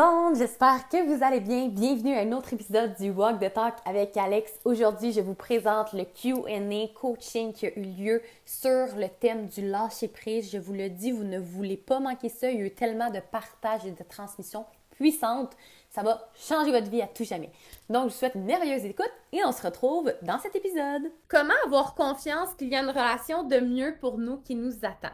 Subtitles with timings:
[0.00, 1.68] Monde, j'espère que vous allez bien.
[1.68, 4.50] Bienvenue à un autre épisode du Walk the Talk avec Alex.
[4.64, 9.60] Aujourd'hui, je vous présente le Q&A coaching qui a eu lieu sur le thème du
[9.60, 10.50] lâcher prise.
[10.50, 12.50] Je vous le dis, vous ne voulez pas manquer ça.
[12.50, 15.52] Il y a eu tellement de partage et de transmission puissante.
[15.90, 17.50] Ça va changer votre vie à tout jamais.
[17.90, 21.12] Donc, je vous souhaite une merveilleuse écoute et on se retrouve dans cet épisode.
[21.28, 25.12] Comment avoir confiance qu'il y a une relation de mieux pour nous qui nous attend?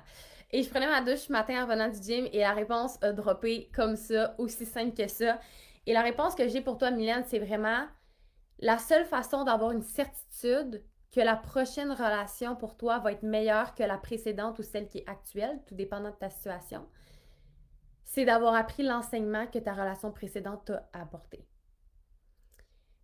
[0.50, 3.12] Et je prenais ma douche ce matin en revenant du gym et la réponse a
[3.12, 5.40] droppé comme ça, aussi simple que ça.
[5.86, 7.86] Et la réponse que j'ai pour toi, Mylène, c'est vraiment
[8.58, 13.74] la seule façon d'avoir une certitude que la prochaine relation pour toi va être meilleure
[13.74, 16.86] que la précédente ou celle qui est actuelle, tout dépendant de ta situation,
[18.04, 21.46] c'est d'avoir appris l'enseignement que ta relation précédente t'a apporté.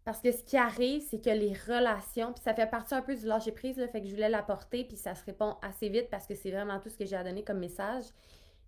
[0.04, 3.14] Parce que ce qui arrive, c'est que les relations, puis ça fait partie un peu
[3.14, 6.10] du lâcher prise, là, fait que je voulais l'apporter, puis ça se répond assez vite
[6.10, 8.06] parce que c'est vraiment tout ce que j'ai à donner comme message.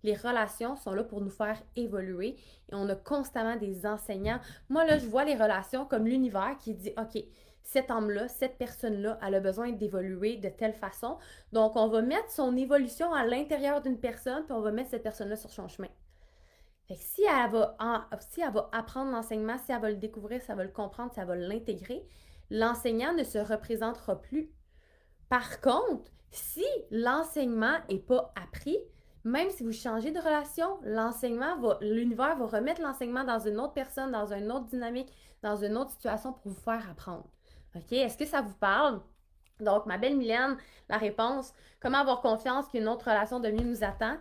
[0.03, 2.35] Les relations sont là pour nous faire évoluer
[2.69, 4.39] et on a constamment des enseignants.
[4.69, 7.21] Moi, là, je vois les relations comme l'univers qui dit OK,
[7.63, 11.17] cet homme-là, cette personne-là, elle a besoin d'évoluer de telle façon.
[11.51, 15.03] Donc, on va mettre son évolution à l'intérieur d'une personne, puis on va mettre cette
[15.03, 15.89] personne-là sur son chemin.
[16.87, 17.75] Fait que si elle va,
[18.29, 21.11] si elle va apprendre l'enseignement, si elle va le découvrir, si elle va le comprendre,
[21.13, 22.07] si elle va l'intégrer,
[22.51, 24.51] l'enseignant ne se représentera plus.
[25.29, 28.77] Par contre, si l'enseignement n'est pas appris,
[29.23, 33.73] même si vous changez de relation, l'enseignement va, l'univers va remettre l'enseignement dans une autre
[33.73, 37.25] personne, dans une autre dynamique, dans une autre situation pour vous faire apprendre.
[37.75, 37.91] OK?
[37.91, 39.01] Est-ce que ça vous parle?
[39.59, 40.57] Donc, ma belle Mylène,
[40.89, 44.17] la réponse, comment avoir confiance qu'une autre relation de mieux nous attend?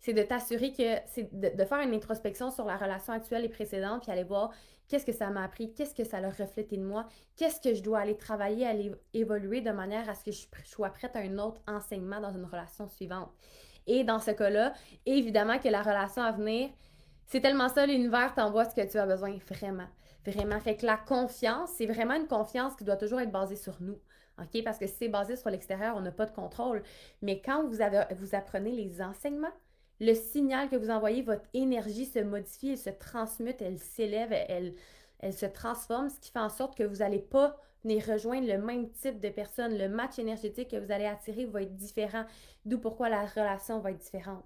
[0.00, 4.02] C'est de t'assurer que c'est de, faire une introspection sur la relation actuelle et précédente,
[4.02, 4.50] puis aller voir
[4.88, 7.06] qu'est-ce que ça m'a appris, qu'est-ce que ça a reflété de moi,
[7.36, 10.88] qu'est-ce que je dois aller travailler, aller évoluer de manière à ce que je sois
[10.88, 13.30] prête à un autre enseignement dans une relation suivante.
[13.86, 14.72] Et dans ce cas-là,
[15.04, 16.70] évidemment que la relation à venir,
[17.26, 19.88] c'est tellement ça, l'univers t'envoie ce que tu as besoin, vraiment.
[20.26, 20.60] Vraiment.
[20.60, 23.98] Fait que la confiance, c'est vraiment une confiance qui doit toujours être basée sur nous.
[24.38, 24.62] OK?
[24.64, 26.82] Parce que si c'est basé sur l'extérieur, on n'a pas de contrôle.
[27.22, 29.52] Mais quand vous, avez, vous apprenez les enseignements,
[30.00, 35.32] le signal que vous envoyez, votre énergie se modifie, elle se transmute, elle s'élève, elle,
[35.32, 39.20] se transforme, ce qui fait en sorte que vous n'allez pas rejoindre le même type
[39.20, 39.76] de personne.
[39.76, 42.24] Le match énergétique que vous allez attirer va être différent,
[42.64, 44.44] d'où pourquoi la relation va être différente.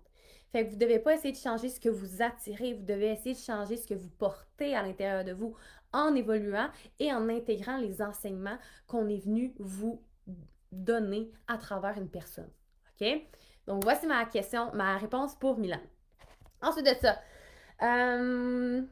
[0.50, 3.10] Fait que vous ne devez pas essayer de changer ce que vous attirez, vous devez
[3.10, 5.56] essayer de changer ce que vous portez à l'intérieur de vous
[5.93, 6.69] en évoluant
[7.00, 10.00] et en intégrant les enseignements qu'on est venu vous
[10.70, 12.50] donner à travers une personne.
[13.00, 13.06] OK?
[13.66, 15.80] Donc, voici ma question, ma réponse pour Milan.
[16.60, 17.19] Ensuite de ça,
[17.82, 18.82] euh,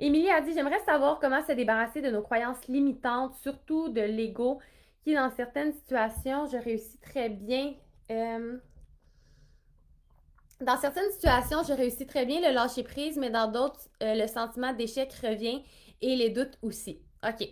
[0.00, 4.60] a dit J'aimerais savoir comment se débarrasser de nos croyances limitantes, surtout de l'ego,
[5.02, 7.74] qui, dans certaines situations, je réussis très bien.
[8.10, 8.58] Euh,
[10.60, 14.26] dans certaines situations, je réussis très bien le lâcher prise, mais dans d'autres, euh, le
[14.26, 15.62] sentiment d'échec revient
[16.00, 17.02] et les doutes aussi.
[17.22, 17.48] OK.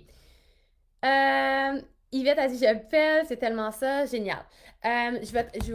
[2.14, 4.44] Yvette a dit Je c'est tellement ça, génial.
[4.82, 5.48] je vais.
[5.64, 5.74] Je,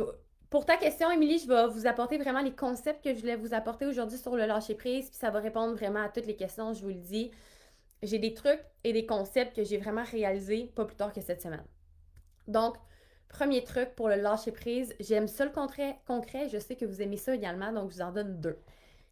[0.50, 3.54] pour ta question, Émilie, je vais vous apporter vraiment les concepts que je voulais vous
[3.54, 6.74] apporter aujourd'hui sur le lâcher prise, puis ça va répondre vraiment à toutes les questions,
[6.74, 7.32] je vous le dis.
[8.04, 11.42] J'ai des trucs et des concepts que j'ai vraiment réalisés pas plus tard que cette
[11.42, 11.66] semaine.
[12.48, 12.78] Donc,
[13.28, 17.02] premier truc pour le lâcher prise, j'aime ça le concret, concret, je sais que vous
[17.02, 18.58] aimez ça également, donc je vous en donne deux.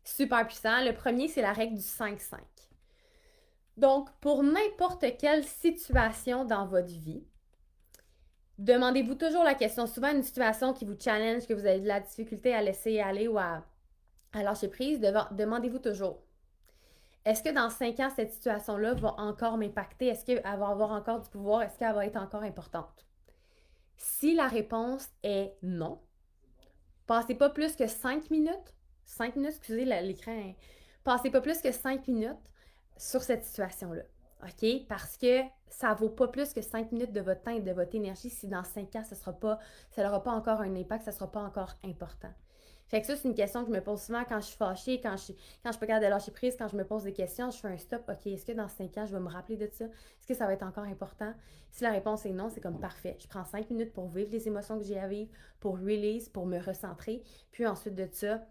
[0.03, 0.83] Super puissant.
[0.83, 2.37] Le premier, c'est la règle du 5-5.
[3.75, 7.25] Donc, pour n'importe quelle situation dans votre vie,
[8.57, 9.85] Demandez-vous toujours la question.
[9.85, 13.27] Souvent, une situation qui vous challenge, que vous avez de la difficulté à laisser aller
[13.27, 13.63] ou à,
[14.33, 16.21] lâcher prise, demandez-vous toujours.
[17.25, 20.07] Est-ce que dans cinq ans, cette situation-là va encore m'impacter?
[20.07, 21.63] Est-ce qu'elle va avoir encore du pouvoir?
[21.63, 23.05] Est-ce qu'elle va être encore importante?
[23.97, 25.99] Si la réponse est non,
[27.07, 28.75] passez pas plus que cinq minutes,
[29.05, 30.53] cinq minutes, excusez l'écran,
[31.03, 32.35] passez pas plus que cinq minutes
[32.97, 34.03] sur cette situation-là.
[34.45, 34.85] OK?
[34.87, 37.95] Parce que ça vaut pas plus que 5 minutes de votre temps et de votre
[37.95, 39.59] énergie si dans 5 ans, ça sera pas,
[39.91, 42.31] ça n'aura pas encore un impact, ça ne sera pas encore important.
[42.87, 45.01] Fait que ça, c'est une question que je me pose souvent quand je suis fâchée,
[45.01, 45.33] quand je,
[45.63, 47.67] quand je peux pas de lâcher prise, quand je me pose des questions, je fais
[47.67, 48.03] un stop.
[48.07, 49.85] OK, est-ce que dans cinq ans, je vais me rappeler de ça?
[49.85, 51.33] Est-ce que ça va être encore important?
[51.71, 53.17] Si la réponse est non, c'est comme parfait.
[53.19, 56.45] Je prends cinq minutes pour vivre les émotions que j'ai à vivre, pour release, pour
[56.45, 57.23] me recentrer.
[57.51, 58.45] Puis ensuite de ça,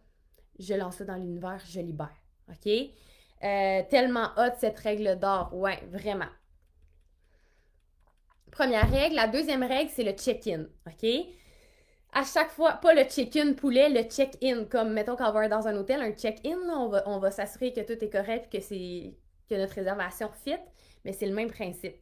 [0.59, 2.17] je lance ça dans l'univers, je libère.
[2.49, 2.71] OK?
[3.43, 5.51] Euh, tellement hot cette règle d'or.
[5.53, 6.31] Ouais, vraiment.
[8.51, 9.17] Première règle.
[9.17, 10.67] La deuxième règle, c'est le check-in.
[10.87, 11.27] OK?
[12.15, 14.65] à chaque fois, pas le check-in poulet, le check-in.
[14.65, 17.73] Comme, mettons, quand on va dans un hôtel, un check-in, on va, on va s'assurer
[17.73, 19.15] que tout est correct que, c'est,
[19.51, 20.57] que notre réservation fit,
[21.05, 21.97] mais c'est le même principe.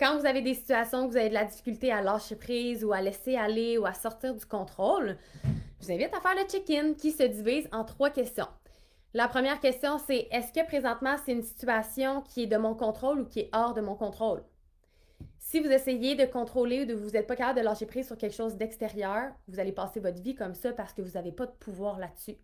[0.00, 2.92] Quand vous avez des situations où vous avez de la difficulté à lâcher prise ou
[2.92, 5.16] à laisser aller ou à sortir du contrôle,
[5.80, 8.48] je vous invite à faire le check-in qui se divise en trois questions.
[9.14, 13.20] La première question, c'est est-ce que présentement c'est une situation qui est de mon contrôle
[13.20, 14.42] ou qui est hors de mon contrôle?
[15.38, 18.16] Si vous essayez de contrôler ou de vous n'êtes pas capable de lâcher prise sur
[18.16, 21.44] quelque chose d'extérieur, vous allez passer votre vie comme ça parce que vous n'avez pas
[21.44, 22.36] de pouvoir là-dessus.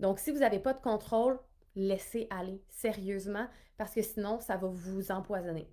[0.00, 1.38] Donc, si vous n'avez pas de contrôle,
[1.74, 3.46] laissez aller sérieusement
[3.78, 5.70] parce que sinon, ça va vous empoisonner.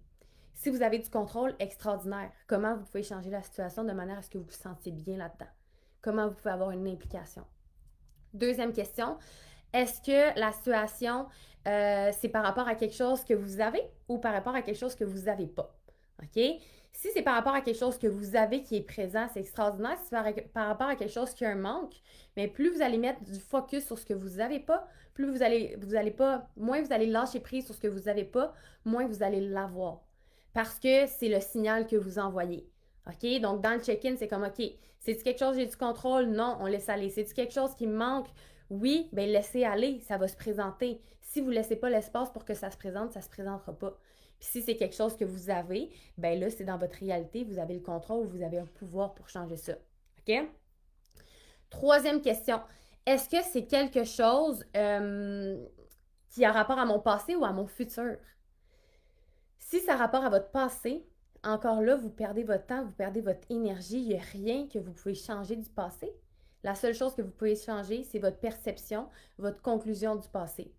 [0.53, 2.31] Si vous avez du contrôle, extraordinaire.
[2.47, 5.17] Comment vous pouvez changer la situation de manière à ce que vous vous sentiez bien
[5.17, 5.51] là-dedans?
[6.01, 7.43] Comment vous pouvez avoir une implication?
[8.33, 9.17] Deuxième question,
[9.73, 11.27] est-ce que la situation,
[11.67, 14.79] euh, c'est par rapport à quelque chose que vous avez ou par rapport à quelque
[14.79, 15.75] chose que vous n'avez pas?
[16.21, 16.41] OK?
[16.93, 19.97] Si c'est par rapport à quelque chose que vous avez qui est présent, c'est extraordinaire.
[19.99, 21.93] Si c'est par, rapport à quelque chose qui a un manque,
[22.35, 25.43] mais plus vous allez mettre du focus sur ce que vous n'avez pas, plus vous
[25.43, 28.53] allez, vous allez pas, moins vous allez lâcher prise sur ce que vous n'avez pas,
[28.83, 30.01] moins vous allez l'avoir.
[30.53, 32.67] Parce que c'est le signal que vous envoyez.
[33.05, 33.41] OK?
[33.41, 34.65] Donc, dans le check-in, c'est comme, OK,
[34.99, 36.25] c'est-tu quelque chose, j'ai du contrôle?
[36.25, 37.09] Non, on laisse aller.
[37.09, 38.27] C'est-tu quelque chose qui me manque?
[38.69, 41.01] Oui, bien, laissez aller, ça va se présenter.
[41.21, 43.73] Si vous ne laissez pas l'espace pour que ça se présente, ça ne se présentera
[43.73, 43.97] pas.
[44.39, 47.59] Puis si c'est quelque chose que vous avez, ben là, c'est dans votre réalité, vous
[47.59, 49.73] avez le contrôle, vous avez un pouvoir pour changer ça.
[50.19, 50.35] OK?
[51.69, 52.61] Troisième question.
[53.05, 55.65] Est-ce que c'est quelque chose euh,
[56.29, 58.17] qui a rapport à mon passé ou à mon futur?
[59.59, 61.05] Si ça a rapport à votre passé,
[61.43, 63.99] encore là, vous perdez votre temps, vous perdez votre énergie.
[63.99, 66.13] Il n'y a rien que vous pouvez changer du passé.
[66.67, 70.73] La seule chose que vous pouvez changer, c'est votre perception, votre conclusion du passé.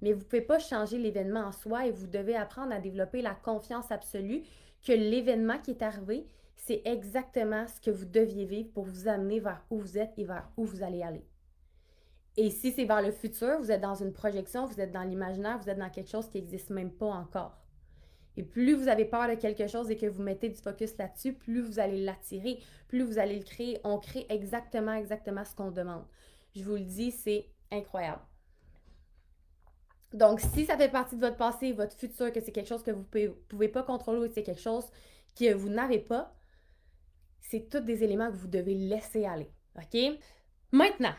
[0.00, 3.22] Mais vous ne pouvez pas changer l'événement en soi et vous devez apprendre à développer
[3.22, 4.44] la confiance absolue
[4.86, 9.40] que l'événement qui est arrivé, c'est exactement ce que vous deviez vivre pour vous amener
[9.40, 11.26] vers où vous êtes et vers où vous allez aller.
[12.36, 15.58] Et si c'est vers le futur, vous êtes dans une projection, vous êtes dans l'imaginaire,
[15.58, 17.65] vous êtes dans quelque chose qui n'existe même pas encore.
[18.36, 21.32] Et plus vous avez peur de quelque chose et que vous mettez du focus là-dessus,
[21.32, 23.80] plus vous allez l'attirer, plus vous allez le créer.
[23.84, 26.04] On crée exactement, exactement ce qu'on demande.
[26.54, 28.22] Je vous le dis, c'est incroyable.
[30.12, 32.90] Donc, si ça fait partie de votre passé, votre futur, que c'est quelque chose que
[32.90, 34.86] vous ne pouvez, pas contrôler ou que c'est quelque chose
[35.38, 36.34] que vous n'avez pas,
[37.40, 39.50] c'est tous des éléments que vous devez laisser aller.
[39.76, 40.18] OK?
[40.72, 41.14] Maintenant,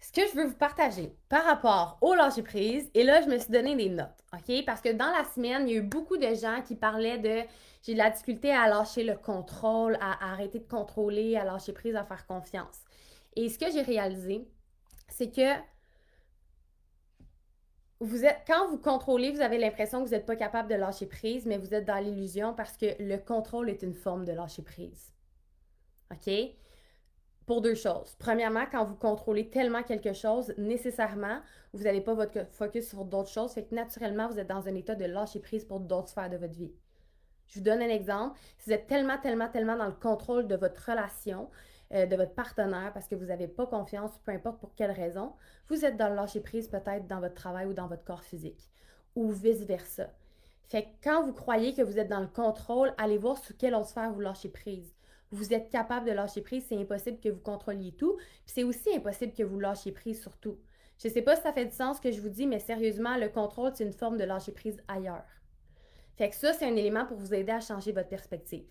[0.00, 3.38] ce que je veux vous partager par rapport au lâcher prise, et là, je me
[3.38, 4.64] suis donné des notes, OK?
[4.64, 7.42] Parce que dans la semaine, il y a eu beaucoup de gens qui parlaient de
[7.82, 11.96] j'ai de la difficulté à lâcher le contrôle, à arrêter de contrôler, à lâcher prise,
[11.96, 12.78] à faire confiance.
[13.36, 14.46] Et ce que j'ai réalisé,
[15.08, 15.54] c'est que
[18.00, 21.06] vous êtes, quand vous contrôlez, vous avez l'impression que vous n'êtes pas capable de lâcher
[21.06, 24.62] prise, mais vous êtes dans l'illusion parce que le contrôle est une forme de lâcher
[24.62, 25.12] prise.
[26.10, 26.30] OK?
[27.50, 28.14] Pour deux choses.
[28.20, 31.40] Premièrement, quand vous contrôlez tellement quelque chose, nécessairement,
[31.72, 34.74] vous n'avez pas votre focus sur d'autres choses, fait que naturellement, vous êtes dans un
[34.76, 36.70] état de lâcher prise pour d'autres sphères de votre vie.
[37.48, 38.38] Je vous donne un exemple.
[38.56, 41.50] Si vous êtes tellement, tellement, tellement dans le contrôle de votre relation,
[41.92, 45.32] euh, de votre partenaire parce que vous n'avez pas confiance, peu importe pour quelle raison,
[45.68, 48.70] vous êtes dans le lâcher prise peut-être dans votre travail ou dans votre corps physique
[49.16, 50.06] ou vice-versa.
[50.68, 53.74] Fait que quand vous croyez que vous êtes dans le contrôle, allez voir sur quelle
[53.74, 54.94] autre sphère vous lâchez prise.
[55.32, 58.94] Vous êtes capable de lâcher prise, c'est impossible que vous contrôliez tout, puis c'est aussi
[58.94, 60.58] impossible que vous lâchiez prise sur tout.
[61.00, 62.58] Je ne sais pas si ça fait du sens ce que je vous dis, mais
[62.58, 65.24] sérieusement, le contrôle, c'est une forme de lâcher prise ailleurs.
[66.16, 68.66] Fait que ça, c'est un élément pour vous aider à changer votre perspective.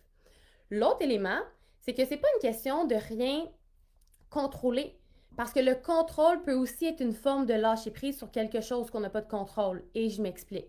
[0.69, 1.39] L'autre élément,
[1.79, 3.47] c'est que c'est pas une question de rien
[4.29, 4.99] contrôler.
[5.35, 8.91] Parce que le contrôle peut aussi être une forme de lâcher prise sur quelque chose
[8.91, 9.83] qu'on n'a pas de contrôle.
[9.95, 10.67] Et je m'explique.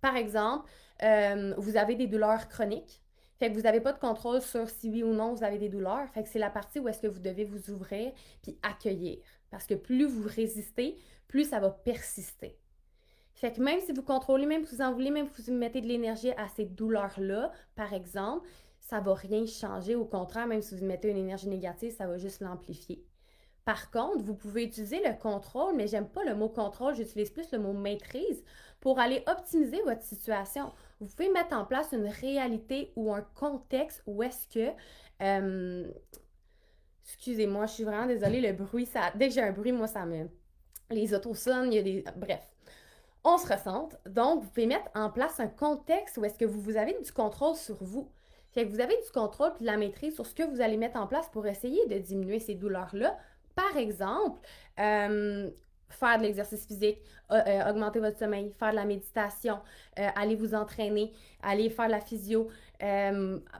[0.00, 0.68] Par exemple,
[1.02, 3.02] euh, vous avez des douleurs chroniques.
[3.38, 5.68] Fait que vous n'avez pas de contrôle sur si oui ou non vous avez des
[5.68, 6.08] douleurs.
[6.10, 9.18] Fait que c'est la partie où est-ce que vous devez vous ouvrir puis accueillir.
[9.50, 10.96] Parce que plus vous résistez,
[11.28, 12.58] plus ça va persister.
[13.34, 15.80] Fait que même si vous contrôlez, même si vous en voulez, même si vous mettez
[15.80, 18.48] de l'énergie à ces douleurs-là, par exemple,
[18.80, 19.94] ça va rien changer.
[19.94, 23.04] Au contraire, même si vous mettez une énergie négative, ça va juste l'amplifier.
[23.68, 27.52] Par contre, vous pouvez utiliser le contrôle, mais j'aime pas le mot contrôle, j'utilise plus
[27.52, 28.42] le mot maîtrise
[28.80, 30.72] pour aller optimiser votre situation.
[31.00, 34.72] Vous pouvez mettre en place une réalité ou un contexte où est-ce que
[35.20, 35.86] euh,
[37.04, 39.12] Excusez-moi, je suis vraiment désolée, le bruit, ça.
[39.16, 40.30] Dès que j'ai un bruit, moi, ça me.
[40.88, 42.04] Les autos sonnent, il y a des.
[42.16, 42.48] Bref.
[43.22, 43.98] On se ressente.
[44.06, 47.12] Donc, vous pouvez mettre en place un contexte où est-ce que vous, vous avez du
[47.12, 48.10] contrôle sur vous.
[48.52, 50.78] Fait que vous avez du contrôle et de la maîtrise sur ce que vous allez
[50.78, 53.18] mettre en place pour essayer de diminuer ces douleurs-là.
[53.58, 54.38] Par exemple,
[54.78, 55.50] euh,
[55.88, 56.98] faire de l'exercice physique,
[57.32, 59.58] euh, augmenter votre sommeil, faire de la méditation,
[59.98, 61.12] euh, aller vous entraîner,
[61.42, 62.50] aller faire de la physio,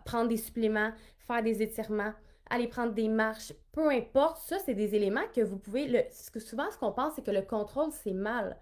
[0.04, 0.92] prendre des suppléments,
[1.26, 2.12] faire des étirements,
[2.48, 4.38] aller prendre des marches, peu importe.
[4.38, 5.88] Ça, c'est des éléments que vous pouvez.
[5.88, 6.02] Le,
[6.38, 8.56] souvent, ce qu'on pense, c'est que le contrôle, c'est mal.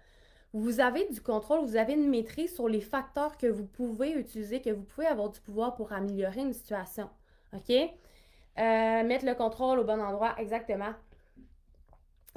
[0.53, 4.59] Vous avez du contrôle, vous avez une maîtrise sur les facteurs que vous pouvez utiliser,
[4.59, 7.11] que vous pouvez avoir du pouvoir pour améliorer une situation.
[7.53, 7.69] OK?
[7.69, 10.93] Euh, mettre le contrôle au bon endroit, exactement.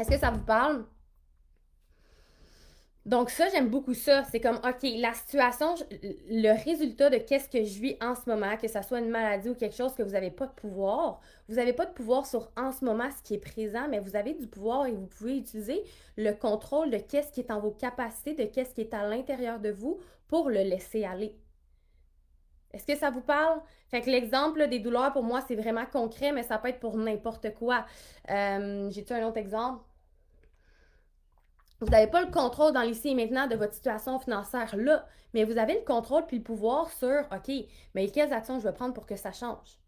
[0.01, 0.87] Est-ce que ça vous parle?
[3.05, 4.25] Donc ça, j'aime beaucoup ça.
[4.25, 8.57] C'est comme, OK, la situation, le résultat de qu'est-ce que je vis en ce moment,
[8.57, 11.57] que ce soit une maladie ou quelque chose que vous n'avez pas de pouvoir, vous
[11.57, 14.33] n'avez pas de pouvoir sur en ce moment ce qui est présent, mais vous avez
[14.33, 15.85] du pouvoir et vous pouvez utiliser
[16.17, 19.61] le contrôle de qu'est-ce qui est en vos capacités, de qu'est-ce qui est à l'intérieur
[19.61, 21.37] de vous pour le laisser aller.
[22.73, 23.61] Est-ce que ça vous parle?
[23.89, 26.97] Fait que l'exemple des douleurs, pour moi, c'est vraiment concret, mais ça peut être pour
[26.97, 27.85] n'importe quoi.
[28.31, 29.83] Euh, j'ai-tu un autre exemple?
[31.81, 35.45] Vous n'avez pas le contrôle dans l'ici et maintenant de votre situation financière là, mais
[35.45, 37.51] vous avez le contrôle puis le pouvoir sur OK,
[37.95, 39.79] mais quelles actions je vais prendre pour que ça change?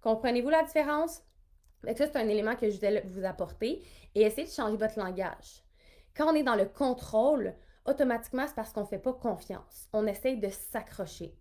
[0.00, 1.22] Comprenez-vous la différence?
[1.82, 3.82] ça, c'est un élément que je vais vous apporter
[4.14, 5.64] et essayez de changer votre langage.
[6.16, 7.54] Quand on est dans le contrôle,
[7.84, 9.88] automatiquement, c'est parce qu'on ne fait pas confiance.
[9.92, 11.34] On essaye de s'accrocher.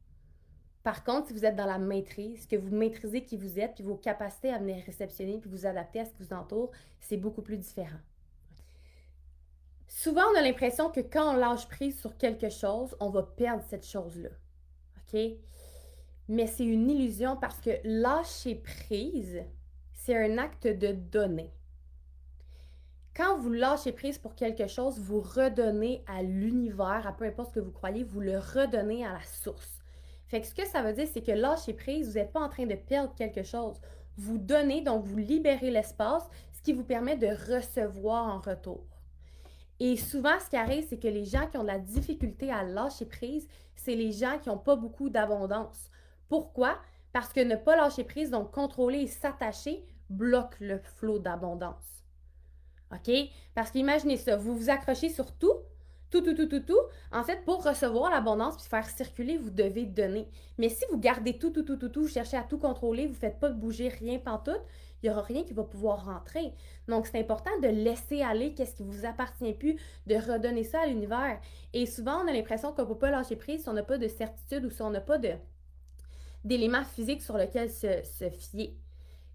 [0.82, 3.84] Par contre, si vous êtes dans la maîtrise, que vous maîtrisez qui vous êtes, puis
[3.84, 7.42] vos capacités à venir réceptionner, puis vous adapter à ce qui vous entoure, c'est beaucoup
[7.44, 8.00] plus différent.
[9.90, 13.64] Souvent, on a l'impression que quand on lâche prise sur quelque chose, on va perdre
[13.68, 14.30] cette chose-là.
[14.98, 15.20] OK?
[16.28, 19.44] Mais c'est une illusion parce que lâcher prise,
[19.94, 21.52] c'est un acte de donner.
[23.16, 27.56] Quand vous lâchez prise pour quelque chose, vous redonnez à l'univers, à peu importe ce
[27.56, 29.80] que vous croyez, vous le redonnez à la source.
[30.28, 32.50] Fait que ce que ça veut dire, c'est que lâcher prise, vous n'êtes pas en
[32.50, 33.82] train de perdre quelque chose.
[34.18, 38.86] Vous donnez, donc vous libérez l'espace, ce qui vous permet de recevoir en retour.
[39.80, 42.64] Et souvent, ce qui arrive, c'est que les gens qui ont de la difficulté à
[42.64, 45.90] lâcher prise, c'est les gens qui n'ont pas beaucoup d'abondance.
[46.28, 46.78] Pourquoi?
[47.14, 52.04] Parce que ne pas lâcher prise, donc contrôler et s'attacher, bloque le flot d'abondance.
[52.92, 53.12] OK?
[53.56, 55.54] Parce qu'imaginez ça, vous vous accrochez sur tout,
[56.10, 56.82] tout, tout, tout, tout, tout.
[57.12, 60.28] En fait, pour recevoir l'abondance puis faire circuler, vous devez donner.
[60.58, 63.14] Mais si vous gardez tout, tout, tout, tout, tout, vous cherchez à tout contrôler, vous
[63.14, 64.62] ne faites pas bouger rien pantoute,
[65.02, 66.54] il n'y aura rien qui va pouvoir rentrer.
[66.88, 70.88] Donc, c'est important de laisser aller qu'est-ce qui vous appartient plus, de redonner ça à
[70.88, 71.40] l'univers.
[71.74, 73.98] Et souvent, on a l'impression qu'on ne peut pas lâcher prise si on n'a pas
[73.98, 75.18] de certitude ou si on n'a pas
[76.44, 78.76] d'éléments physiques sur lesquels se, se fier.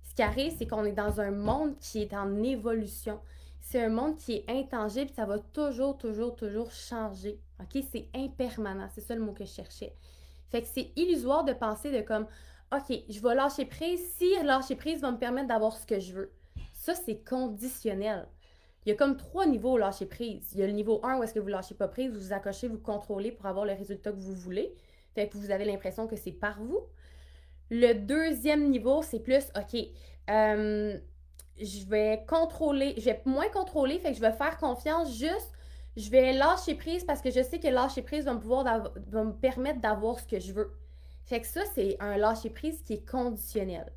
[0.03, 3.21] Ce qui arrive, c'est qu'on est dans un monde qui est en évolution.
[3.61, 7.41] C'est un monde qui est intangible, ça va toujours, toujours, toujours changer.
[7.73, 8.89] C'est impermanent.
[8.95, 9.95] C'est ça le mot que je cherchais.
[10.51, 12.27] C'est illusoire de penser de comme,
[12.75, 14.01] OK, je vais lâcher prise.
[14.17, 16.33] Si lâcher prise va me permettre d'avoir ce que je veux.
[16.73, 18.27] Ça, c'est conditionnel.
[18.85, 20.51] Il y a comme trois niveaux au lâcher prise.
[20.53, 22.33] Il y a le niveau 1 où est-ce que vous lâchez pas prise, vous vous
[22.33, 24.75] accrochez, vous contrôlez pour avoir le résultat que vous voulez.
[25.15, 26.81] Fait que vous avez l'impression que c'est par vous.
[27.71, 29.81] Le deuxième niveau, c'est plus, OK,
[30.31, 30.99] euh,
[31.59, 35.51] je vais contrôler, je vais moins contrôler, fait que je vais faire confiance juste,
[35.97, 40.19] je vais lâcher prise parce que je sais que lâcher prise va me permettre d'avoir
[40.19, 40.73] ce que je veux.
[41.25, 43.91] Fait que ça, c'est un lâcher-prise qui est conditionnel.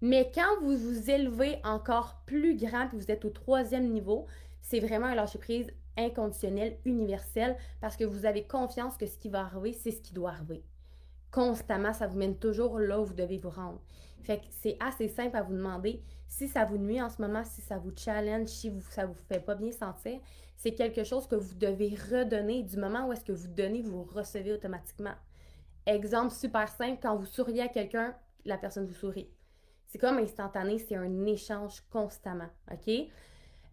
[0.00, 4.26] Mais quand vous vous élevez encore plus grand, que vous êtes au troisième niveau,
[4.60, 9.40] c'est vraiment un lâcher-prise inconditionnel, universel, parce que vous avez confiance que ce qui va
[9.40, 10.62] arriver, c'est ce qui doit arriver.
[11.32, 13.80] Constamment, ça vous mène toujours là où vous devez vous rendre.
[14.22, 17.42] Fait que c'est assez simple à vous demander si ça vous nuit en ce moment,
[17.44, 20.20] si ça vous challenge, si vous, ça vous fait pas bien sentir.
[20.56, 22.62] C'est quelque chose que vous devez redonner.
[22.62, 25.14] Du moment où est-ce que vous donnez, vous recevez automatiquement.
[25.88, 28.14] Exemple super simple, quand vous souriez à quelqu'un,
[28.44, 29.30] la personne vous sourit.
[29.86, 32.92] C'est comme instantané, c'est un échange constamment, OK?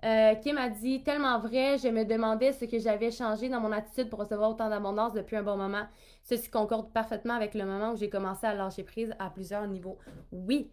[0.06, 3.74] Euh, Kim a dit tellement vrai, je me demandais ce que j'avais changé dans mon
[3.74, 5.88] attitude pour recevoir autant d'abondance depuis un bon moment.
[6.24, 9.98] Ceci concorde parfaitement avec le moment où j'ai commencé à lâcher prise à plusieurs niveaux.
[10.32, 10.72] Oui,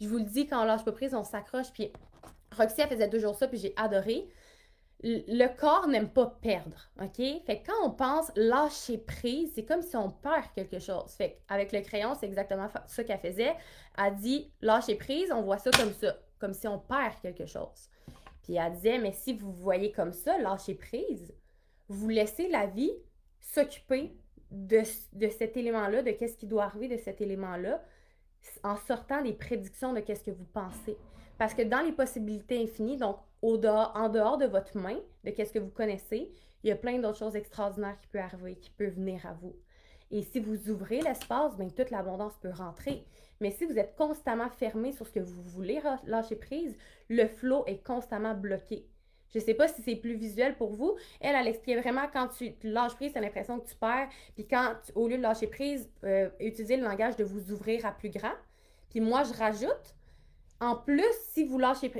[0.00, 1.72] je vous le dis, quand on lâche pas prise, on s'accroche.
[1.72, 1.92] Puis
[2.56, 4.28] Roxy, elle faisait toujours ça, puis j'ai adoré
[5.06, 7.16] le corps n'aime pas perdre, OK?
[7.16, 11.12] Fait que quand on pense lâcher prise, c'est comme si on perd quelque chose.
[11.12, 13.54] Fait avec le crayon, c'est exactement ça qu'elle faisait.
[13.98, 17.90] Elle dit lâcher prise, on voit ça comme ça, comme si on perd quelque chose.
[18.42, 21.34] Puis elle disait, mais si vous voyez comme ça, lâcher prise,
[21.88, 22.92] vous laissez la vie
[23.40, 24.16] s'occuper
[24.50, 27.82] de, cet élément-là, de qu'est-ce qui doit arriver de cet élément-là.
[28.62, 30.96] en sortant des prédictions de qu'est-ce que vous pensez.
[31.36, 35.58] Parce que dans les possibilités infinies, donc en dehors de votre main, de qu'est-ce que
[35.58, 36.32] vous connaissez,
[36.62, 39.54] il y a plein d'autres choses extraordinaires qui peuvent arriver, qui peuvent venir à vous.
[40.10, 43.04] Et si vous ouvrez l'espace, bien, toute l'abondance peut rentrer.
[43.40, 46.76] Mais si vous êtes constamment fermé sur ce que vous voulez lâcher prise,
[47.08, 48.86] le flot est constamment bloqué.
[49.32, 50.96] Je ne sais pas si c'est plus visuel pour vous.
[51.20, 54.08] Elle, elle expliquait vraiment quand tu lâches prise, tu as l'impression que tu perds.
[54.36, 57.90] Puis quand, au lieu de lâcher prise, euh, utilisez le langage de vous ouvrir à
[57.90, 58.34] plus grand.
[58.90, 59.96] Puis moi, je rajoute,
[60.60, 61.92] en plus, si vous lâchez,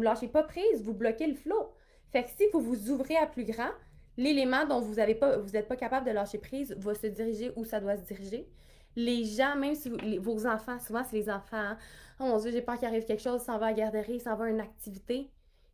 [0.00, 1.72] lâchez pas prise, vous bloquez le flot.
[2.10, 3.70] Fait que si vous vous ouvrez à plus grand,
[4.16, 5.38] l'élément dont vous n'êtes pas,
[5.68, 8.48] pas capable de lâcher prise va se diriger où ça doit se diriger.
[8.96, 11.78] Les gens, même si vos enfants, souvent c'est les enfants, hein.
[12.18, 14.34] oh mon Dieu, j'ai peur qu'il arrive quelque chose, s'en va à la garderie, s'en
[14.34, 15.30] va à une activité.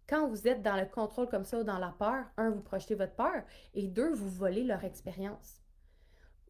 [0.06, 2.94] Quand vous êtes dans le contrôle comme ça ou dans la peur, un, vous projetez
[2.94, 5.62] votre peur et deux, vous volez leur expérience.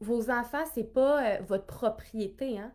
[0.01, 2.73] Vos enfants, c'est pas euh, votre propriété, hein?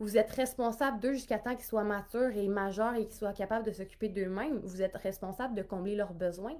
[0.00, 3.66] Vous êtes responsable d'eux jusqu'à temps qu'ils soient matures et majeurs et qu'ils soient capables
[3.66, 4.60] de s'occuper d'eux-mêmes.
[4.62, 6.56] Vous êtes responsable de combler leurs besoins.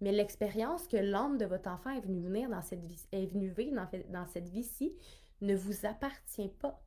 [0.00, 3.48] Mais l'expérience que l'âme de votre enfant est venue venir dans cette vie, est venue
[3.48, 4.94] vivre dans, cette vie-ci
[5.40, 6.82] ne vous appartient pas.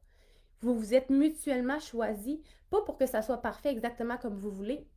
[0.61, 2.37] Vous vous êtes mutuellement choisis,
[2.69, 4.87] pas pour que ça soit parfait exactement comme vous voulez,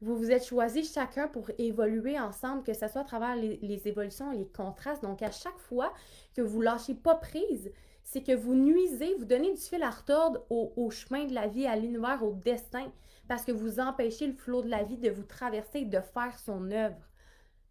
[0.00, 4.32] vous vous êtes choisis chacun pour évoluer ensemble, que ce soit à travers les, évolutions
[4.32, 5.02] et les contrastes.
[5.02, 5.94] Donc, à chaque fois
[6.34, 7.72] que vous lâchez pas prise,
[8.04, 11.66] c'est que vous nuisez, vous donnez du fil à retordre au, chemin de la vie,
[11.66, 12.92] à l'univers, au destin,
[13.26, 16.38] parce que vous empêchez le flot de la vie de vous traverser et de faire
[16.38, 16.96] son œuvre.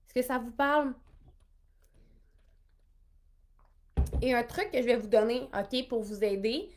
[0.05, 0.93] Est-ce que ça vous parle?
[4.21, 6.69] Et un truc que je vais vous donner, OK, pour vous aider,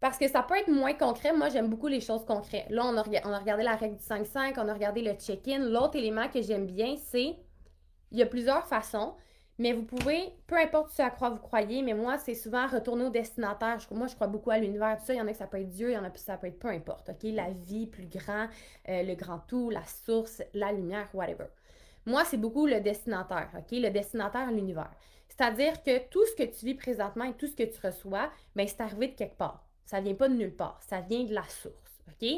[0.00, 1.32] parce que ça peut être moins concret.
[1.32, 2.66] Moi, j'aime beaucoup les choses concrètes.
[2.70, 5.58] Là, on a, on a regardé la règle du 5-5, on a regardé le check-in.
[5.58, 7.36] L'autre élément que j'aime bien, c'est
[8.10, 9.14] il y a plusieurs façons,
[9.58, 13.06] mais vous pouvez, peu importe ce à quoi vous croyez, mais moi, c'est souvent retourner
[13.06, 13.78] au destinataire.
[13.90, 14.98] moi, je crois beaucoup à l'univers.
[15.08, 16.36] Il y en a que ça peut être Dieu, il y en a que ça
[16.36, 17.24] peut être peu importe, OK?
[17.24, 18.46] La vie plus grand,
[18.88, 21.46] euh, le grand tout, la source, la lumière, whatever.
[22.06, 23.72] Moi, c'est beaucoup le destinataire, OK?
[23.72, 24.92] Le destinataire, l'univers.
[25.28, 28.66] C'est-à-dire que tout ce que tu vis présentement et tout ce que tu reçois, bien,
[28.66, 29.64] c'est arrivé de quelque part.
[29.84, 30.80] Ça vient pas de nulle part.
[30.82, 32.02] Ça vient de la source.
[32.08, 32.28] OK?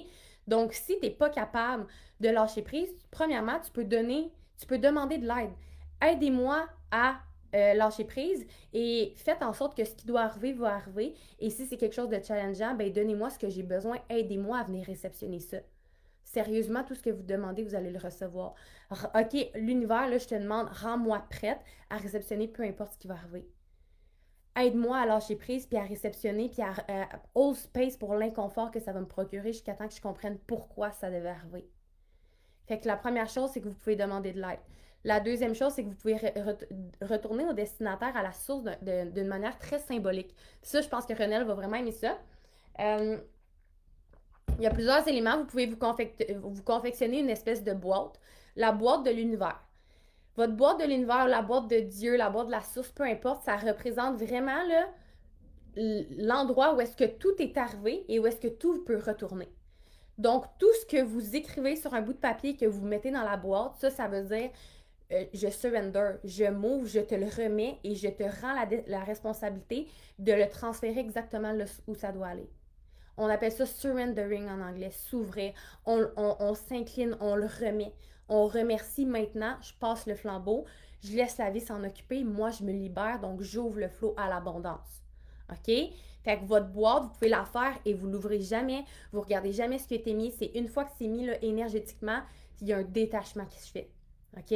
[0.46, 1.86] Donc, si tu n'es pas capable
[2.20, 5.52] de lâcher prise, premièrement, tu peux donner, tu peux demander de l'aide.
[6.00, 7.20] Aidez-moi à
[7.54, 11.14] euh, lâcher prise et faites en sorte que ce qui doit arriver va arriver.
[11.38, 13.98] Et si c'est quelque chose de challengeant, ben donnez-moi ce que j'ai besoin.
[14.08, 15.58] Aidez-moi à venir réceptionner ça.
[16.24, 18.54] Sérieusement, tout ce que vous demandez, vous allez le recevoir.
[18.90, 23.14] OK, l'univers, là, je te demande, rends-moi prête à réceptionner peu importe ce qui va
[23.14, 23.48] arriver
[24.56, 26.74] aide-moi à lâcher prise, puis à réceptionner, puis à,
[27.34, 30.90] hold space pour l'inconfort que ça va me procurer jusqu'à temps que je comprenne pourquoi
[30.92, 31.68] ça devait arriver.
[32.66, 34.60] Fait que la première chose, c'est que vous pouvez demander de l'aide.
[35.04, 36.16] La deuxième chose, c'est que vous pouvez
[37.00, 40.34] retourner au destinataire à la source d'une manière très symbolique.
[40.62, 42.18] Ça, je pense que Renelle va vraiment aimer ça.
[42.80, 43.18] Euh,
[44.58, 45.38] il y a plusieurs éléments.
[45.38, 48.20] Vous pouvez vous confectionner une espèce de boîte,
[48.56, 49.58] la boîte de l'univers.
[50.36, 53.42] Votre boîte de l'univers, la boîte de Dieu, la boîte de la source, peu importe,
[53.44, 54.60] ça représente vraiment
[55.76, 59.48] l'endroit où est-ce que tout est arrivé et où est-ce que tout peut retourner.
[60.18, 63.22] Donc, tout ce que vous écrivez sur un bout de papier que vous mettez dans
[63.22, 64.50] la boîte, ça, ça veut dire
[65.12, 68.54] euh, je surrender, je m'ouvre, je te le remets et je te rends
[68.86, 69.86] la, responsabilité
[70.18, 71.54] de le transférer exactement
[71.86, 72.50] où ça doit aller.
[73.16, 75.52] On appelle ça surrendering en anglais, s'ouvrir.
[75.84, 77.92] on s'incline, on le remet
[78.30, 80.64] on remercie maintenant, je passe le flambeau,
[81.02, 84.28] je laisse la vie s'en occuper, moi je me libère, donc j'ouvre le flot à
[84.28, 85.02] l'abondance.
[85.50, 85.74] OK?
[86.22, 89.78] Fait que votre boîte, vous pouvez la faire et vous l'ouvrez jamais, vous regardez jamais
[89.78, 90.30] ce qui a été mis.
[90.30, 92.20] C'est une fois que c'est mis là, énergétiquement,
[92.60, 93.90] il y a un détachement qui se fait.
[94.36, 94.54] OK?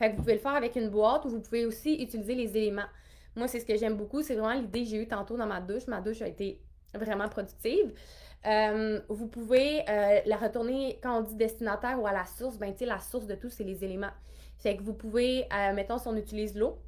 [0.00, 2.56] Fait que vous pouvez le faire avec une boîte ou vous pouvez aussi utiliser les
[2.56, 2.88] éléments.
[3.36, 4.22] Moi, c'est ce que j'aime beaucoup.
[4.22, 5.86] C'est vraiment l'idée que j'ai eue tantôt dans ma douche.
[5.88, 6.58] Ma douche a été
[6.94, 7.92] vraiment productive.
[8.46, 12.56] Euh, vous pouvez euh, la retourner quand on dit destinataire ou à la source.
[12.56, 14.12] Ben, tu sais, la source de tout, c'est les éléments.
[14.56, 16.78] C'est que vous pouvez, euh, mettons, si on utilise l'eau,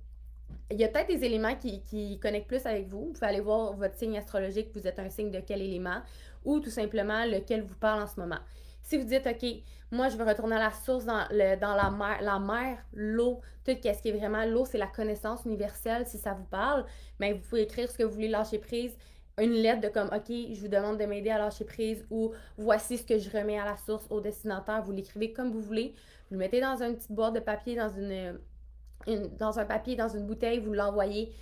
[0.70, 3.08] il y a peut-être des éléments qui, qui, connectent plus avec vous.
[3.08, 6.00] Vous pouvez aller voir votre signe astrologique, vous êtes un signe de quel élément,
[6.46, 8.38] ou tout simplement lequel vous parle en ce moment.
[8.82, 9.46] Si vous dites, OK,
[9.90, 14.02] moi, je veux retourner à la source dans, la mer, la mer, l'eau, tout ce
[14.02, 16.84] qui est vraiment l'eau, c'est la connaissance universelle, si ça vous parle,
[17.20, 18.96] mais ben, vous pouvez écrire ce que vous voulez lâcher prise
[19.38, 22.98] une lettre de comme OK, je vous demande de m'aider à lâcher prise ou voici
[22.98, 24.82] ce que je remets à la source au destinataire.
[24.82, 25.94] Vous l'écrivez comme vous voulez.
[26.28, 28.38] Vous le mettez dans une petite boîte de papier, dans une,
[29.38, 31.32] dans un papier, dans une bouteille, vous l'envoyez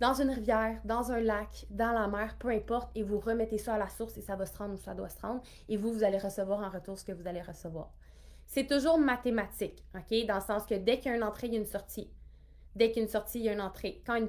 [0.00, 3.74] dans une rivière, dans un lac, dans la mer, peu importe, et vous remettez ça
[3.74, 5.40] à la source et ça va se rendre où ça doit se rendre.
[5.68, 7.92] Et vous, vous allez recevoir en retour ce que vous allez recevoir.
[8.46, 10.26] C'est toujours mathématique, OK?
[10.26, 12.10] Dans le sens que dès qu'il y a une entrée, il y a une sortie.
[12.74, 14.02] Dès qu'il y a une sortie, il y a une entrée.
[14.04, 14.28] Quand une,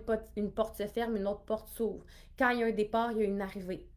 [0.52, 2.06] porte, se ferme, une autre porte s'ouvre.
[2.38, 3.88] Quand il y a un départ, il y a une arrivée.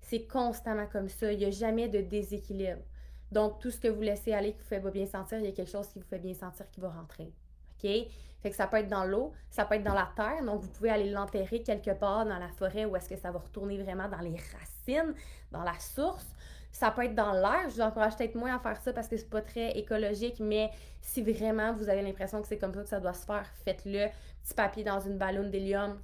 [0.00, 1.32] C'est constamment comme ça.
[1.32, 2.82] Il n'y a jamais de déséquilibre.
[3.32, 5.48] Donc, tout ce que vous laissez aller qui vous fait pas bien sentir, il y
[5.48, 7.32] a quelque chose qui vous fait bien sentir qui va rentrer.
[7.80, 10.44] Fait que ça peut être dans l'eau, ça peut être dans la terre.
[10.44, 13.38] Donc, vous pouvez aller l'enterrer quelque part dans la forêt où est-ce que ça va
[13.38, 15.14] retourner vraiment dans les racines,
[15.50, 16.26] dans la source.
[16.70, 17.68] Ça peut être dans l'air.
[17.68, 20.70] Je vous encourage peut-être moins à faire ça parce que c'est pas très écologique, mais
[21.00, 24.08] si vraiment vous avez l'impression que c'est comme ça que ça doit se faire, faites-le.
[24.42, 25.98] Petit papier dans une ballonne d'hélium,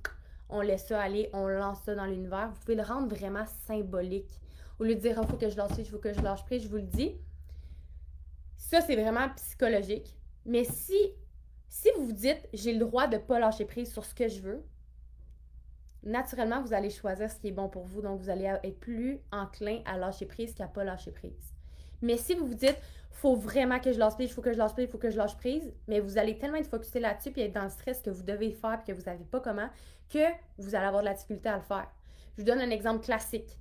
[0.48, 2.50] on laisse ça aller, on lance ça dans l'univers.
[2.54, 4.40] Vous pouvez le rendre vraiment symbolique.
[4.78, 6.44] Au lieu de dire, il oh, faut que je lâche il faut que je lâche
[6.44, 7.14] prise, je vous le dis.
[8.56, 10.16] Ça, c'est vraiment psychologique.
[10.44, 10.96] Mais si,
[11.72, 14.28] si vous vous dites, j'ai le droit de ne pas lâcher prise sur ce que
[14.28, 14.62] je veux,
[16.02, 18.02] naturellement, vous allez choisir ce qui est bon pour vous.
[18.02, 21.54] Donc, vous allez être plus enclin à lâcher prise qu'à pas lâcher prise.
[22.02, 22.76] Mais si vous vous dites,
[23.11, 25.08] faut vraiment que je lâche prise, il faut que je lâche prise, il faut que
[25.08, 28.02] je lâche prise, mais vous allez tellement être focusé là-dessus et être dans le stress
[28.02, 29.70] que vous devez faire et que vous savez pas comment,
[30.11, 31.90] que vous allez avoir de la difficulté à le faire.
[32.37, 33.58] Je vous donne un exemple classique.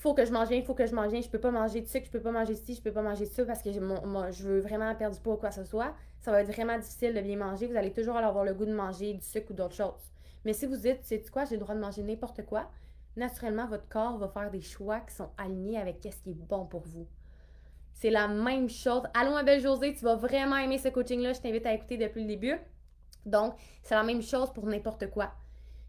[0.00, 1.82] Faut que je mange bien, il faut que je mange bien, je peux pas manger
[1.82, 3.78] de sucre, je peux pas manger ci, je peux pas manger ça parce que je
[3.78, 5.94] veux vraiment perdre du poids ou quoi que ce soit.
[6.20, 7.66] Ça va être vraiment difficile de bien manger.
[7.66, 10.10] Vous allez toujours avoir le goût de manger du sucre ou d'autres choses.
[10.46, 12.70] Mais si vous dites, c'est quoi, j'ai le droit de manger n'importe quoi,
[13.14, 16.64] naturellement, votre corps va faire des choix qui sont alignés avec ce qui est bon
[16.64, 17.06] pour vous.
[17.92, 19.02] C'est la même chose.
[19.12, 21.34] Allons, ma belle Josée, tu vas vraiment aimer ce coaching-là.
[21.34, 22.56] Je t'invite à écouter depuis le début.
[23.26, 25.34] Donc, c'est la même chose pour n'importe quoi.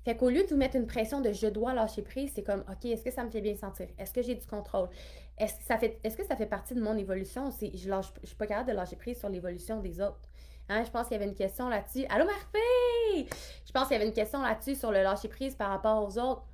[0.04, 2.64] Fait qu'au lieu de vous mettre une pression de je dois lâcher prise, c'est comme
[2.70, 3.88] OK, est-ce que ça me fait bien sentir?
[4.00, 4.90] Est-ce que j'ai du contrôle?
[5.38, 7.50] Est-ce que ça fait est-ce que ça fait partie de mon évolution?
[7.52, 10.30] Je lâche je suis pas capable de lâcher prise sur l'évolution des autres.
[10.70, 12.06] Hein, je pense qu'il y avait une question là-dessus.
[12.10, 13.28] Allô Marfé!
[13.66, 16.18] Je pense qu'il y avait une question là-dessus sur le lâcher prise par rapport aux
[16.18, 16.46] autres.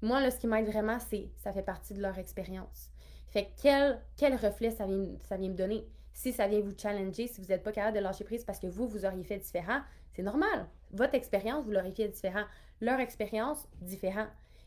[0.00, 2.90] Moi, là, ce qui m'aide vraiment, c'est ça fait partie de leur expérience.
[3.26, 5.84] Fait quel, quel reflet ça vient, ça vient me donner?
[6.12, 8.66] Si ça vient vous challenger, si vous n'êtes pas capable de lâcher prise parce que
[8.66, 9.80] vous, vous auriez fait différent,
[10.14, 10.66] c'est normal.
[10.92, 12.44] Votre expérience, vous l'auriez fait différent.
[12.80, 14.26] Leur expérience, différent.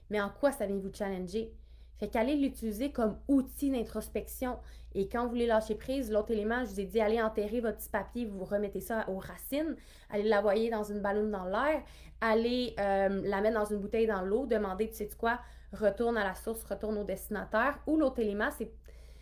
[0.09, 1.53] Mais en quoi ça vient vous challenger?
[2.01, 4.57] Fait qu'allez l'utiliser comme outil d'introspection.
[4.95, 7.77] Et quand vous voulez lâcher prise, l'autre élément, je vous ai dit, allez enterrer votre
[7.77, 9.75] petit papier, vous remettez ça aux racines,
[10.09, 11.81] allez l'envoyer dans une ballonne dans l'air,
[12.19, 15.39] allez euh, la mettre dans une bouteille dans l'eau, demandez, tu sais quoi,
[15.73, 17.79] retourne à la source, retourne au destinataire.
[17.85, 18.49] Ou l'autre élément,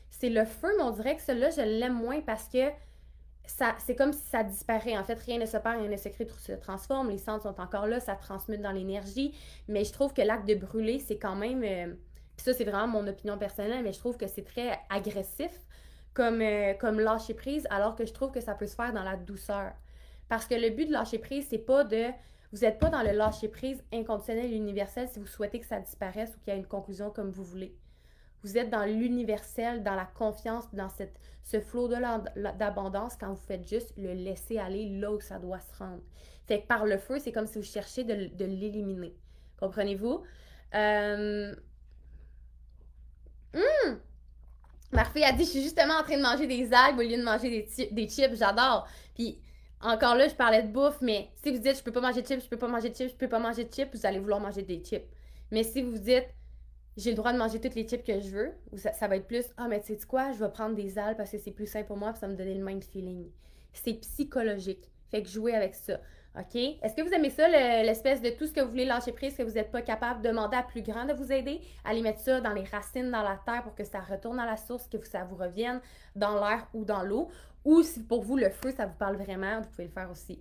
[0.10, 2.70] c'est le feu, mais on dirait que celui-là, je l'aime moins parce que
[3.46, 4.98] ça, c'est comme si ça disparaît.
[4.98, 7.10] En fait, rien ne se perd, rien ne se crée, tout se transforme.
[7.10, 9.34] Les centres sont encore là, ça transmute dans l'énergie.
[9.68, 11.64] Mais je trouve que l'acte de brûler, c'est quand même.
[11.64, 11.94] Euh,
[12.38, 15.52] ça, c'est vraiment mon opinion personnelle, mais je trouve que c'est très agressif
[16.14, 19.04] comme, euh, comme lâcher prise, alors que je trouve que ça peut se faire dans
[19.04, 19.74] la douceur.
[20.30, 22.06] Parce que le but de lâcher prise, c'est pas de
[22.52, 26.32] vous n'êtes pas dans le lâcher prise inconditionnel universel si vous souhaitez que ça disparaisse
[26.36, 27.76] ou qu'il y ait une conclusion comme vous voulez.
[28.44, 33.68] Vous êtes dans l'universel, dans la confiance, dans cette, ce flot d'abondance quand vous faites
[33.68, 36.02] juste le laisser aller là où ça doit se rendre.
[36.48, 39.14] Fait que par le feu, c'est comme si vous cherchiez de, l'éliminer.
[39.60, 40.24] Comprenez-vous?
[40.74, 41.56] Euh...
[43.54, 44.00] Hum!
[44.94, 47.50] a dit, je suis justement en train de manger des algues au lieu de manger
[47.50, 48.36] des, des chips.
[48.36, 48.88] J'adore.
[49.16, 49.40] Puis
[49.82, 52.28] encore là, je parlais de bouffe, mais si vous dites je peux pas manger de
[52.28, 54.20] chips, je peux pas manger de chips, je peux pas manger de chips, vous allez
[54.20, 55.06] vouloir manger des chips.
[55.52, 56.28] Mais si vous dites
[56.98, 59.46] j'ai le droit de manger toutes les chips que je veux, ça, va être plus
[59.58, 61.88] ah, mais tu sais quoi, je vais prendre des algues parce que c'est plus simple
[61.88, 63.30] pour moi, puis ça me donner le même feeling.
[63.74, 64.92] C'est psychologique.
[65.10, 66.00] Fait que jouez avec ça.
[66.38, 66.56] OK?
[66.56, 69.44] Est-ce que vous aimez ça, l'espèce de tout ce que vous voulez lâcher prise, que
[69.44, 71.60] vous n'êtes pas capable de demander à plus grand de vous aider?
[71.84, 74.58] Allez mettre ça dans les racines, dans la terre pour que ça retourne à la
[74.58, 75.82] source, que ça vous revienne
[76.16, 77.30] dans l'air ou dans l'eau.
[77.66, 80.40] Ou si pour vous, le feu, ça vous parle vraiment, vous pouvez le faire aussi.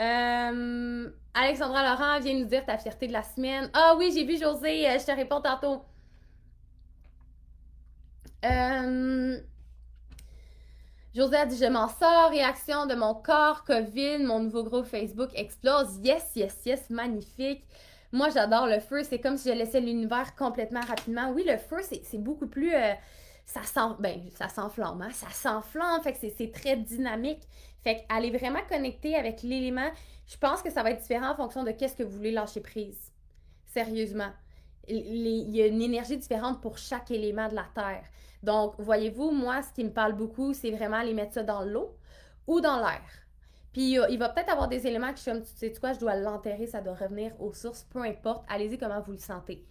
[0.00, 3.70] Euh, Alexandra Laurent vient nous dire ta fierté de la semaine.
[3.72, 5.82] Ah oui, j'ai vu José, euh, je te réponds tantôt.
[8.44, 9.38] Euh,
[11.14, 15.30] José a dit Je m'en sors, réaction de mon corps, COVID, mon nouveau groupe Facebook
[15.34, 15.98] explose.
[16.02, 17.64] Yes, yes, yes, magnifique.
[18.12, 19.02] Moi, j'adore le feu.
[19.02, 21.30] C'est comme si je laissais l'univers complètement rapidement.
[21.30, 22.72] Oui, le feu, c'est beaucoup plus
[23.46, 25.10] ça ben, ça s'enflamme, hein?
[25.12, 27.42] ça s'enflamme, fait que c'est très dynamique.
[27.82, 29.88] Fait qu'aller vraiment connecter avec l'élément,
[30.26, 32.60] je pense que ça va être différent en fonction de qu'est-ce que vous voulez lâcher
[32.60, 33.12] prise.
[33.66, 34.30] Sérieusement.
[34.88, 38.04] Il y a une énergie différente pour chaque élément de la Terre.
[38.42, 41.96] Donc, voyez-vous, moi, ce qui me parle beaucoup, c'est vraiment aller mettre ça dans l'eau
[42.46, 43.02] ou dans l'air.
[43.72, 46.66] Puis, il va peut-être avoir des éléments qui sont, tu sais quoi, je dois l'enterrer,
[46.66, 48.44] ça doit revenir aux sources, peu importe.
[48.48, 49.66] Allez-y comment vous le sentez.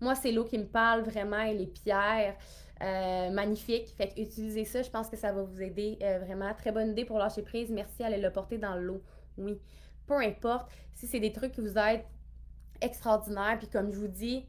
[0.00, 2.36] Moi, c'est l'eau qui me parle vraiment les pierres.
[2.82, 3.88] Euh, magnifique.
[3.96, 6.52] Fait que utilisez ça, je pense que ça va vous aider euh, vraiment.
[6.54, 7.70] Très bonne idée pour lâcher prise.
[7.70, 9.02] Merci, allez le porter dans l'eau.
[9.36, 9.60] Oui.
[10.06, 12.04] Peu importe si c'est des trucs qui vous aident
[12.80, 13.56] extraordinaires.
[13.58, 14.46] Puis comme je vous dis,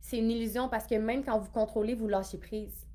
[0.00, 2.86] c'est une illusion parce que même quand vous contrôlez, vous lâchez prise.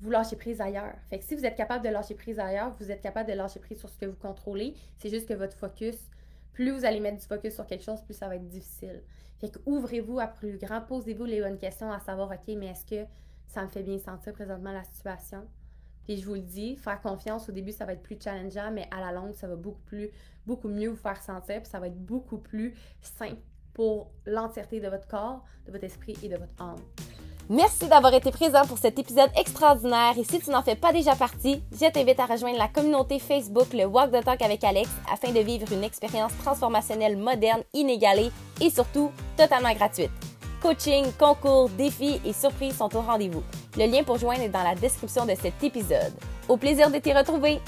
[0.00, 0.94] Vous lâchez prise ailleurs.
[1.10, 3.60] Fait que si vous êtes capable de lâcher prise ailleurs, vous êtes capable de lâcher
[3.60, 4.74] prise sur ce que vous contrôlez.
[4.96, 5.96] C'est juste que votre focus
[6.54, 9.02] plus vous allez mettre du focus sur quelque chose, plus ça va être difficile.
[9.40, 12.86] Fait que ouvrez-vous à plus grand, posez-vous les bonnes questions à savoir, OK, mais est-ce
[12.86, 13.04] que
[13.46, 15.46] ça me fait bien sentir présentement la situation?
[16.04, 18.88] Puis je vous le dis, faire confiance au début, ça va être plus challengeant, mais
[18.90, 20.10] à la longue, ça va beaucoup plus,
[20.46, 23.40] beaucoup mieux vous faire sentir, puis ça va être beaucoup plus simple
[23.72, 26.80] pour l'entièreté de votre corps, de votre esprit et de votre âme.
[27.50, 31.14] Merci d'avoir été présent pour cet épisode extraordinaire et si tu n'en fais pas déjà
[31.14, 35.30] partie, je t'invite à rejoindre la communauté Facebook le Walk the Talk avec Alex afin
[35.30, 38.30] de vivre une expérience transformationnelle moderne, inégalée
[38.62, 40.33] et surtout totalement gratuite.
[40.64, 43.42] Coaching, concours, défis et surprises sont au rendez-vous.
[43.76, 46.14] Le lien pour joindre est dans la description de cet épisode.
[46.48, 47.60] Au plaisir de t'y retrouver!